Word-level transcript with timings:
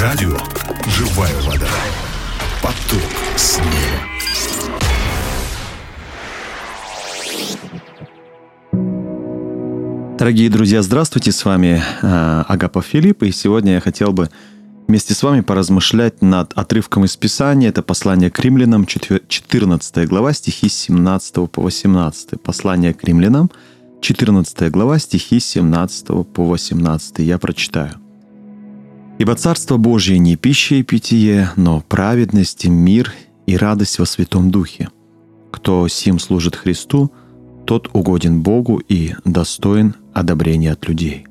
Радио 0.00 0.34
«Живая 0.86 1.34
вода». 1.42 1.68
Поток 2.62 3.02
снега. 3.36 3.66
Дорогие 10.16 10.48
друзья, 10.48 10.80
здравствуйте, 10.80 11.32
с 11.32 11.44
вами 11.44 11.82
э, 12.00 12.44
Агапов 12.48 12.86
Филипп, 12.86 13.24
и 13.24 13.30
сегодня 13.30 13.74
я 13.74 13.80
хотел 13.80 14.12
бы 14.12 14.30
вместе 14.88 15.12
с 15.12 15.22
вами 15.22 15.42
поразмышлять 15.42 16.22
над 16.22 16.54
отрывком 16.54 17.04
из 17.04 17.18
Писания. 17.18 17.68
Это 17.68 17.82
послание 17.82 18.30
к 18.30 18.40
римлянам, 18.40 18.86
14 18.86 20.08
глава, 20.08 20.32
стихи 20.32 20.70
с 20.70 20.78
17 20.78 21.50
по 21.50 21.60
18. 21.60 22.40
Послание 22.40 22.94
к 22.94 23.04
римлянам, 23.04 23.50
14 24.00 24.70
глава, 24.70 24.98
стихи 24.98 25.40
с 25.40 25.44
17 25.44 26.06
по 26.32 26.46
18. 26.46 27.18
Я 27.18 27.36
прочитаю. 27.36 28.09
«Ибо 29.20 29.34
Царство 29.34 29.76
Божье 29.76 30.18
не 30.18 30.36
пища 30.36 30.76
и 30.76 30.82
питье, 30.82 31.50
но 31.56 31.82
праведность, 31.86 32.66
мир 32.66 33.12
и 33.46 33.54
радость 33.54 33.98
во 33.98 34.06
Святом 34.06 34.50
Духе. 34.50 34.88
Кто 35.50 35.86
сим 35.88 36.18
служит 36.18 36.56
Христу, 36.56 37.12
тот 37.66 37.90
угоден 37.92 38.40
Богу 38.40 38.78
и 38.78 39.12
достоин 39.26 39.94
одобрения 40.14 40.72
от 40.72 40.88
людей». 40.88 41.26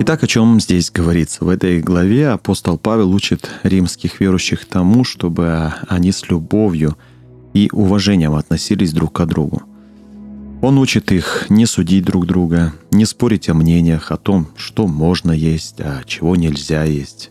Итак, 0.00 0.22
о 0.22 0.26
чем 0.26 0.58
здесь 0.60 0.90
говорится? 0.90 1.44
В 1.44 1.50
этой 1.50 1.82
главе 1.82 2.28
апостол 2.28 2.78
Павел 2.78 3.12
учит 3.12 3.50
римских 3.64 4.18
верующих 4.18 4.64
тому, 4.64 5.04
чтобы 5.04 5.74
они 5.88 6.10
с 6.10 6.26
любовью 6.30 6.96
и 7.52 7.68
уважением 7.70 8.34
относились 8.34 8.94
друг 8.94 9.12
к 9.12 9.26
другу. 9.26 9.67
Он 10.60 10.78
учит 10.78 11.12
их 11.12 11.46
не 11.50 11.66
судить 11.66 12.04
друг 12.04 12.26
друга, 12.26 12.72
не 12.90 13.04
спорить 13.04 13.48
о 13.48 13.54
мнениях, 13.54 14.10
о 14.10 14.16
том, 14.16 14.48
что 14.56 14.88
можно 14.88 15.30
есть, 15.30 15.80
а 15.80 16.02
чего 16.04 16.34
нельзя 16.34 16.82
есть, 16.82 17.30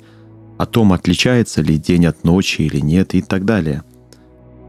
о 0.57 0.65
том, 0.65 0.93
отличается 0.93 1.61
ли 1.61 1.77
день 1.77 2.05
от 2.05 2.23
ночи 2.23 2.61
или 2.61 2.79
нет 2.79 3.15
и 3.15 3.21
так 3.21 3.43
далее. 3.43 3.83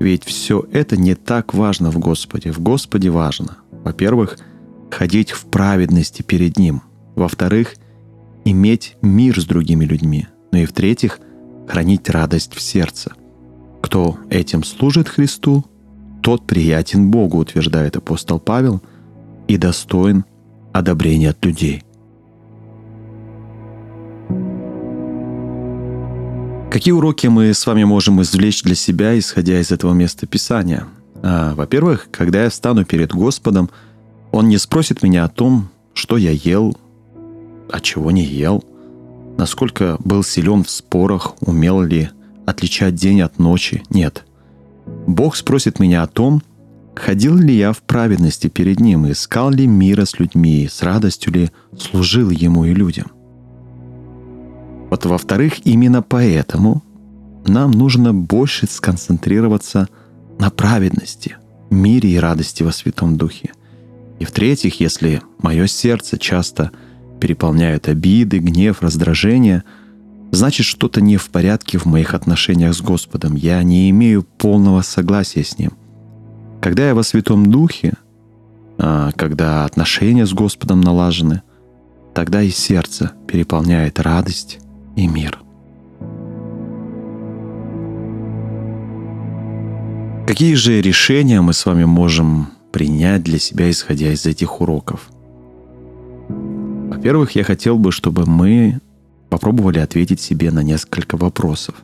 Ведь 0.00 0.24
все 0.24 0.66
это 0.72 0.96
не 0.96 1.14
так 1.14 1.55
важно 1.55 1.92
в 1.92 1.98
Господе. 1.98 2.50
В 2.50 2.58
Господе 2.58 3.10
важно, 3.10 3.58
во-первых, 3.70 4.38
ходить 4.90 5.30
в 5.30 5.44
праведности 5.46 6.22
перед 6.22 6.58
Ним, 6.58 6.83
во-вторых, 7.14 7.74
иметь 8.44 8.96
мир 9.02 9.40
с 9.40 9.44
другими 9.44 9.84
людьми, 9.84 10.27
ну 10.50 10.58
и 10.58 10.66
в-третьих, 10.66 11.20
хранить 11.68 12.08
радость 12.11 12.55
в 12.55 12.61
сердце. 12.61 13.12
Кто 13.83 14.18
этим 14.30 14.64
служит 14.64 15.08
Христу, 15.08 15.64
тот 16.28 16.46
приятен 16.46 17.10
Богу, 17.10 17.38
утверждает 17.38 17.96
апостол 17.96 18.38
Павел, 18.38 18.82
и 19.46 19.56
достоин 19.56 20.26
одобрения 20.74 21.30
от 21.30 21.42
людей. 21.42 21.82
Какие 26.70 26.92
уроки 26.92 27.28
мы 27.28 27.54
с 27.54 27.66
вами 27.66 27.84
можем 27.84 28.20
извлечь 28.20 28.62
для 28.62 28.74
себя, 28.74 29.18
исходя 29.18 29.58
из 29.58 29.72
этого 29.72 29.94
места 29.94 30.26
Писания? 30.26 30.84
А, 31.22 31.54
во-первых, 31.54 32.08
когда 32.10 32.44
я 32.44 32.50
встану 32.50 32.84
перед 32.84 33.10
Господом, 33.10 33.70
Он 34.30 34.50
не 34.50 34.58
спросит 34.58 35.02
меня 35.02 35.24
о 35.24 35.30
том, 35.30 35.70
что 35.94 36.18
я 36.18 36.32
ел, 36.32 36.76
а 37.72 37.80
чего 37.80 38.10
не 38.10 38.24
ел, 38.24 38.62
насколько 39.38 39.96
был 40.00 40.22
силен 40.22 40.62
в 40.62 40.68
спорах, 40.68 41.36
умел 41.40 41.80
ли 41.80 42.10
отличать 42.44 42.96
день 42.96 43.22
от 43.22 43.38
ночи. 43.38 43.82
Нет. 43.88 44.26
Бог 45.09 45.37
спросит 45.37 45.81
меня 45.81 46.03
о 46.03 46.06
том, 46.06 46.42
ходил 46.95 47.34
ли 47.34 47.56
я 47.56 47.73
в 47.73 47.78
праведности 47.78 48.48
перед 48.48 48.78
Ним, 48.78 49.11
искал 49.11 49.51
ли 49.51 49.67
мира 49.67 50.05
с 50.05 50.19
людьми, 50.19 50.69
с 50.70 50.83
радостью 50.83 51.33
ли 51.33 51.51
служил 51.78 52.28
Ему 52.28 52.67
и 52.67 52.75
людям. 52.75 53.06
Вот 54.91 55.06
во-вторых, 55.06 55.67
именно 55.67 56.03
поэтому 56.03 56.83
нам 57.47 57.70
нужно 57.70 58.12
больше 58.12 58.67
сконцентрироваться 58.67 59.89
на 60.39 60.51
праведности, 60.51 61.36
мире 61.70 62.11
и 62.11 62.18
радости 62.18 62.63
во 62.63 62.70
Святом 62.70 63.17
Духе. 63.17 63.52
И 64.18 64.27
в-третьих, 64.27 64.79
если 64.79 65.23
мое 65.39 65.68
сердце 65.68 66.18
часто 66.18 66.70
переполняют 67.18 67.89
обиды, 67.89 68.41
гнев, 68.41 68.83
раздражение– 68.83 69.64
значит 70.30 70.66
что-то 70.66 71.00
не 71.00 71.16
в 71.16 71.30
порядке 71.30 71.78
в 71.78 71.84
моих 71.86 72.14
отношениях 72.14 72.74
с 72.74 72.80
Господом. 72.80 73.34
Я 73.34 73.62
не 73.62 73.90
имею 73.90 74.22
полного 74.22 74.83
согласия 74.83 75.44
с 75.44 75.58
Ним. 75.58 75.72
Когда 76.61 76.89
я 76.89 76.94
во 76.94 77.02
Святом 77.02 77.50
Духе, 77.50 77.94
а, 78.78 79.11
когда 79.12 79.64
отношения 79.64 80.27
с 80.27 80.33
Господом 80.33 80.80
налажены, 80.80 81.42
тогда 82.14 82.42
и 82.42 82.50
сердце 82.50 83.12
переполняет 83.27 84.00
радость 84.00 84.58
и 84.96 85.06
мир. 85.06 85.38
Какие 90.27 90.55
же 90.55 90.83
решения 90.83 91.40
мы 91.40 91.55
с 91.55 91.64
вами 91.64 91.84
можем 91.84 92.48
принять 92.70 93.22
для 93.22 93.38
себя, 93.38 93.70
исходя 93.70 94.12
из 94.12 94.27
этих 94.27 94.61
уроков? 94.61 95.08
Во-первых, 96.28 97.33
я 97.33 97.44
хотел 97.44 97.78
бы, 97.78 97.92
чтобы 97.92 98.27
мы 98.27 98.80
попробовали 99.28 99.78
ответить 99.78 100.20
себе 100.20 100.50
на 100.50 100.62
несколько 100.62 101.16
вопросов. 101.16 101.74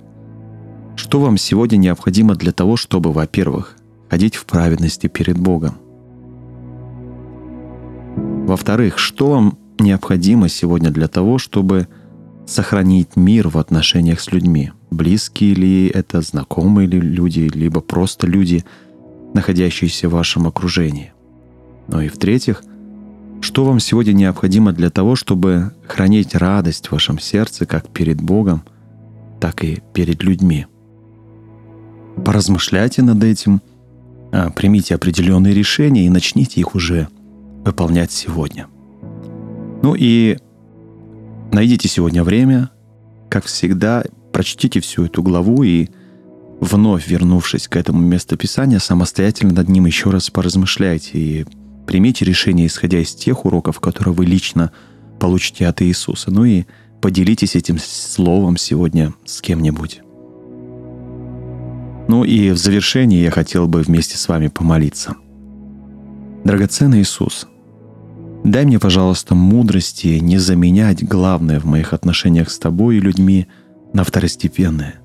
Что 0.97 1.21
вам 1.21 1.37
сегодня 1.37 1.77
необходимо 1.77 2.35
для 2.35 2.53
того, 2.53 2.77
чтобы, 2.77 3.13
во-первых, 3.13 3.77
ходить 4.09 4.37
в 4.37 4.45
праведности 4.45 5.07
перед 5.07 5.39
Богом? 5.39 5.75
Во-вторых, 8.47 8.99
что 8.99 9.31
вам 9.31 9.59
необходимо 9.79 10.49
сегодня 10.49 10.91
для 10.91 11.09
того, 11.09 11.39
чтобы 11.39 11.89
сохранить 12.47 13.17
мир 13.17 13.49
в 13.49 13.59
отношениях 13.59 14.21
с 14.21 14.31
людьми? 14.31 14.73
Близкие 14.91 15.55
ли 15.55 15.89
это, 15.89 16.21
знакомые 16.21 16.87
ли 16.87 17.01
люди, 17.01 17.51
либо 17.53 17.81
просто 17.81 18.27
люди, 18.27 18.65
находящиеся 19.33 20.09
в 20.09 20.13
вашем 20.13 20.47
окружении? 20.47 21.13
Ну 21.89 22.01
и 22.01 22.09
в-третьих— 22.09 22.63
что 23.55 23.65
вам 23.65 23.79
сегодня 23.79 24.13
необходимо 24.15 24.73
для 24.73 24.91
того, 24.91 25.15
чтобы 25.15 25.71
хранить 25.87 26.35
радость 26.35 26.89
в 26.89 26.93
вашем 26.93 27.21
сердце 27.21 27.67
как 27.67 27.89
перед 27.89 28.21
Богом, 28.21 28.65
так 29.39 29.63
и 29.63 29.81
перед 29.93 30.25
людьми? 30.25 30.67
Поразмышляйте 32.25 33.03
над 33.03 33.23
этим, 33.23 33.63
а, 34.33 34.51
примите 34.51 34.97
определенные 34.97 35.55
решения 35.55 36.05
и 36.05 36.11
начните 36.11 36.59
их 36.59 36.75
уже 36.75 37.07
выполнять 37.65 38.11
сегодня. 38.11 38.67
Ну 39.85 39.95
и 39.97 40.39
найдите 41.53 41.87
сегодня 41.89 42.25
время, 42.25 42.71
как 43.29 43.45
всегда, 43.45 44.03
прочтите 44.33 44.81
всю 44.81 45.05
эту 45.05 45.23
главу 45.23 45.63
и 45.63 45.91
вновь 46.61 47.07
вернувшись 47.07 47.69
к 47.69 47.77
этому 47.77 48.01
местописанию, 48.01 48.81
самостоятельно 48.81 49.55
над 49.55 49.69
ним 49.69 49.87
еще 49.87 50.11
раз 50.11 50.29
поразмышляйте 50.29 51.11
и 51.19 51.47
Примите 51.87 52.25
решение, 52.25 52.67
исходя 52.67 52.99
из 52.99 53.15
тех 53.15 53.45
уроков, 53.45 53.81
которые 53.81 54.15
вы 54.15 54.25
лично 54.25 54.73
получите 55.21 55.67
от 55.67 55.83
Иисуса. 55.83 56.31
Ну 56.31 56.45
и 56.45 56.65
поделитесь 57.01 57.57
этим 57.57 57.79
словом 57.79 58.57
сегодня 58.57 59.13
с 59.25 59.41
кем-нибудь. 59.41 60.01
Ну 62.09 62.25
и 62.25 62.51
в 62.51 62.57
завершении 62.57 63.23
я 63.23 63.31
хотел 63.31 63.67
бы 63.67 63.83
вместе 63.83 64.17
с 64.17 64.29
вами 64.29 64.49
помолиться. 64.49 65.15
Драгоценный 66.45 67.01
Иисус, 67.01 67.47
дай 68.45 68.67
мне, 68.67 68.79
пожалуйста, 68.79 69.35
мудрости 69.35 70.19
не 70.19 70.37
заменять 70.37 71.07
главное 71.07 71.61
в 71.61 71.65
моих 71.65 71.95
отношениях 71.95 72.51
с 72.51 72.59
Тобой 72.59 72.97
и 72.97 73.01
людьми 73.01 73.47
на 73.95 74.05
второстепенное. 74.05 74.97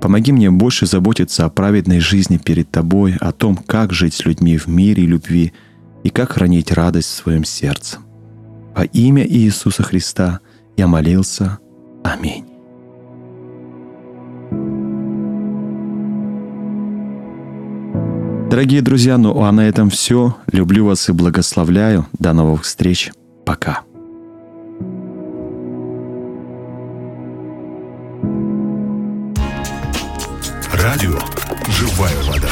Помоги 0.00 0.32
мне 0.32 0.50
больше 0.50 0.86
заботиться 0.86 1.44
о 1.44 1.50
праведной 1.50 2.00
жизни 2.00 2.38
перед 2.38 2.70
Тобой, 2.70 3.14
о 3.20 3.32
том, 3.32 3.56
как 3.56 3.92
жить 3.92 4.14
с 4.14 4.24
людьми 4.24 4.56
в 4.56 4.66
мире 4.68 5.04
и 5.04 5.06
любви– 5.06 5.52
и 6.04 6.10
как 6.10 6.32
хранить 6.32 6.72
радость 6.72 7.10
в 7.10 7.14
своем 7.14 7.44
сердце. 7.44 7.98
Во 8.74 8.84
имя 8.84 9.26
Иисуса 9.26 9.82
Христа 9.82 10.40
я 10.76 10.86
молился. 10.86 11.58
Аминь. 12.04 12.46
Дорогие 18.50 18.82
друзья, 18.82 19.16
ну 19.16 19.42
а 19.42 19.52
на 19.52 19.68
этом 19.68 19.90
все. 19.90 20.36
Люблю 20.50 20.86
вас 20.86 21.08
и 21.08 21.12
благословляю. 21.12 22.06
До 22.18 22.32
новых 22.32 22.64
встреч. 22.64 23.12
Пока. 23.44 23.82
Радио 30.72 31.18
«Живая 31.68 32.22
вода». 32.24 32.48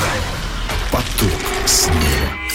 Поток 0.93 1.31
снега. 1.67 2.48